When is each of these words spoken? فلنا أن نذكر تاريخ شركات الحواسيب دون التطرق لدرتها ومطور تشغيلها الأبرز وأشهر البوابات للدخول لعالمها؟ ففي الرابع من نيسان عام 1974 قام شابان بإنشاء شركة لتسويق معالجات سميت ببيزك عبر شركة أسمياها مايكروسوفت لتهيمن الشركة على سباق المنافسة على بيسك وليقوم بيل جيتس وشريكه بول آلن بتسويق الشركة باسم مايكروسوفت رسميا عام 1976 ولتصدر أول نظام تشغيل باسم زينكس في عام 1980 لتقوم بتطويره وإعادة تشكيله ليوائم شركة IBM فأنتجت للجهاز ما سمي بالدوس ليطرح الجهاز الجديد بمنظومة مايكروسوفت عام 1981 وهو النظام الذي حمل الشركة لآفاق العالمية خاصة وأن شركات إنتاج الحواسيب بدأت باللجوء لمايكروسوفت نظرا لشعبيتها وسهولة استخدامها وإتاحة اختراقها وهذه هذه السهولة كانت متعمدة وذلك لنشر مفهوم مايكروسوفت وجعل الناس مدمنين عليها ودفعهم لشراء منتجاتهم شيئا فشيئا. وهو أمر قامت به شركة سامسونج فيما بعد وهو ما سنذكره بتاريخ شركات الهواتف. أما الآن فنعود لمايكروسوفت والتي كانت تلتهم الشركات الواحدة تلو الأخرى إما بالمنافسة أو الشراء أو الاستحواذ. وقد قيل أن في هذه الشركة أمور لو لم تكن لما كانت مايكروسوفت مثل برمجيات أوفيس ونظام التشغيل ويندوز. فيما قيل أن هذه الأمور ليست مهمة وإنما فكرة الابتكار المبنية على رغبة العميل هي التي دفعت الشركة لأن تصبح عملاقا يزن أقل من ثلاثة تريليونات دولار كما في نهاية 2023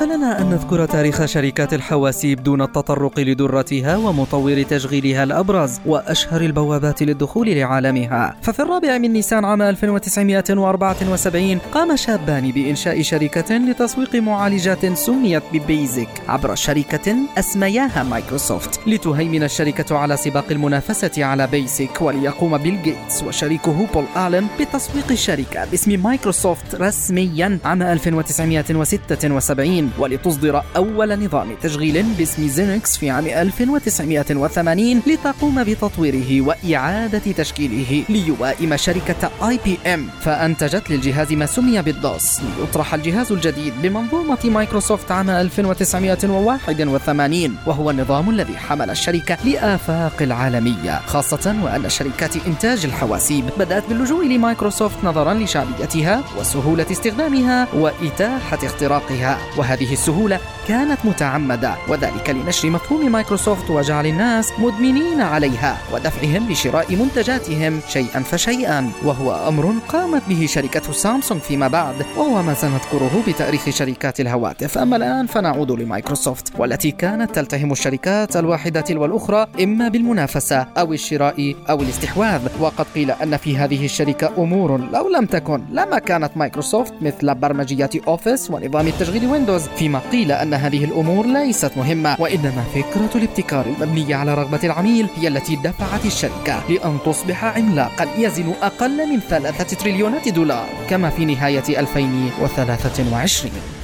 فلنا 0.00 0.40
أن 0.40 0.50
نذكر 0.50 0.86
تاريخ 0.86 1.24
شركات 1.24 1.74
الحواسيب 1.74 2.42
دون 2.42 2.62
التطرق 2.62 3.20
لدرتها 3.20 3.96
ومطور 3.96 4.62
تشغيلها 4.62 5.24
الأبرز 5.24 5.80
وأشهر 5.86 6.40
البوابات 6.40 7.02
للدخول 7.02 7.50
لعالمها؟ 7.50 8.36
ففي 8.42 8.62
الرابع 8.62 8.98
من 8.98 9.12
نيسان 9.12 9.44
عام 9.44 9.62
1974 9.62 11.58
قام 11.72 11.96
شابان 11.96 12.50
بإنشاء 12.50 13.02
شركة 13.02 13.56
لتسويق 13.56 14.16
معالجات 14.16 14.86
سميت 14.86 15.42
ببيزك 15.52 16.08
عبر 16.28 16.54
شركة 16.54 17.16
أسمياها 17.38 18.02
مايكروسوفت 18.02 18.80
لتهيمن 18.86 19.42
الشركة 19.42 19.96
على 19.96 20.16
سباق 20.16 20.44
المنافسة 20.50 21.24
على 21.24 21.46
بيسك 21.46 22.00
وليقوم 22.02 22.58
بيل 22.58 22.82
جيتس 22.82 23.22
وشريكه 23.22 23.86
بول 23.94 24.04
آلن 24.16 24.46
بتسويق 24.60 25.10
الشركة 25.10 25.64
باسم 25.70 26.02
مايكروسوفت 26.02 26.74
رسميا 26.74 27.58
عام 27.64 27.82
1976 27.82 29.87
ولتصدر 29.98 30.62
أول 30.76 31.24
نظام 31.24 31.54
تشغيل 31.62 32.02
باسم 32.02 32.48
زينكس 32.48 32.96
في 32.96 33.10
عام 33.10 33.26
1980 33.26 35.02
لتقوم 35.06 35.64
بتطويره 35.64 36.40
وإعادة 36.40 37.32
تشكيله 37.32 38.04
ليوائم 38.08 38.76
شركة 38.76 39.30
IBM 39.48 40.08
فأنتجت 40.20 40.90
للجهاز 40.90 41.32
ما 41.32 41.46
سمي 41.46 41.82
بالدوس 41.82 42.40
ليطرح 42.58 42.94
الجهاز 42.94 43.32
الجديد 43.32 43.72
بمنظومة 43.82 44.38
مايكروسوفت 44.44 45.10
عام 45.10 45.30
1981 45.30 47.56
وهو 47.66 47.90
النظام 47.90 48.30
الذي 48.30 48.56
حمل 48.56 48.90
الشركة 48.90 49.36
لآفاق 49.44 50.22
العالمية 50.22 51.00
خاصة 51.06 51.56
وأن 51.62 51.88
شركات 51.88 52.36
إنتاج 52.46 52.84
الحواسيب 52.84 53.44
بدأت 53.58 53.84
باللجوء 53.88 54.26
لمايكروسوفت 54.26 55.04
نظرا 55.04 55.34
لشعبيتها 55.34 56.24
وسهولة 56.40 56.86
استخدامها 56.90 57.68
وإتاحة 57.74 58.58
اختراقها 58.66 59.38
وهذه 59.56 59.77
هذه 59.80 59.92
السهولة 59.92 60.40
كانت 60.68 60.98
متعمدة 61.04 61.74
وذلك 61.88 62.30
لنشر 62.30 62.70
مفهوم 62.70 63.12
مايكروسوفت 63.12 63.70
وجعل 63.70 64.06
الناس 64.06 64.52
مدمنين 64.58 65.20
عليها 65.20 65.78
ودفعهم 65.94 66.52
لشراء 66.52 66.96
منتجاتهم 66.96 67.80
شيئا 67.88 68.20
فشيئا. 68.20 68.90
وهو 69.04 69.48
أمر 69.48 69.74
قامت 69.88 70.22
به 70.28 70.46
شركة 70.46 70.92
سامسونج 70.92 71.40
فيما 71.40 71.68
بعد 71.68 71.94
وهو 72.16 72.42
ما 72.42 72.54
سنذكره 72.54 73.22
بتاريخ 73.28 73.70
شركات 73.70 74.20
الهواتف. 74.20 74.78
أما 74.78 74.96
الآن 74.96 75.26
فنعود 75.26 75.72
لمايكروسوفت 75.72 76.52
والتي 76.58 76.90
كانت 76.90 77.34
تلتهم 77.34 77.72
الشركات 77.72 78.36
الواحدة 78.36 78.80
تلو 78.80 79.04
الأخرى 79.04 79.46
إما 79.62 79.88
بالمنافسة 79.88 80.66
أو 80.78 80.92
الشراء 80.92 81.54
أو 81.70 81.80
الاستحواذ. 81.82 82.40
وقد 82.60 82.86
قيل 82.94 83.10
أن 83.10 83.36
في 83.36 83.56
هذه 83.56 83.84
الشركة 83.84 84.30
أمور 84.38 84.80
لو 84.92 85.08
لم 85.08 85.26
تكن 85.26 85.62
لما 85.72 85.98
كانت 85.98 86.36
مايكروسوفت 86.36 86.94
مثل 87.02 87.34
برمجيات 87.34 87.96
أوفيس 87.96 88.50
ونظام 88.50 88.86
التشغيل 88.86 89.26
ويندوز. 89.26 89.67
فيما 89.76 89.98
قيل 90.12 90.32
أن 90.32 90.54
هذه 90.54 90.84
الأمور 90.84 91.26
ليست 91.26 91.72
مهمة 91.76 92.16
وإنما 92.18 92.64
فكرة 92.74 93.10
الابتكار 93.14 93.66
المبنية 93.66 94.16
على 94.16 94.34
رغبة 94.34 94.60
العميل 94.64 95.08
هي 95.16 95.28
التي 95.28 95.56
دفعت 95.56 96.06
الشركة 96.06 96.62
لأن 96.68 96.98
تصبح 97.06 97.44
عملاقا 97.44 98.06
يزن 98.18 98.54
أقل 98.62 99.06
من 99.12 99.20
ثلاثة 99.20 99.76
تريليونات 99.76 100.28
دولار 100.28 100.66
كما 100.90 101.10
في 101.10 101.24
نهاية 101.24 101.80
2023 101.80 103.77